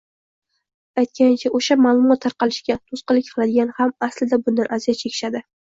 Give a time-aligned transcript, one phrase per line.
[1.01, 5.49] Aytgancha, o‘sha, maʼlumot tarqalishiga to‘sqinlik qiladiganlar ham aslida bundan aziyat chekishadi.